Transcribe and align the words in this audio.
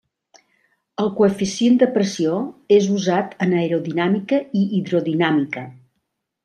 El 1.03 1.11
coeficient 1.19 1.77
de 1.83 1.89
pressió 1.97 2.39
és 2.79 2.89
usat 2.97 3.39
en 3.47 3.55
aerodinàmica 3.61 4.45
i 4.63 4.69
hidrodinàmica. 4.81 5.71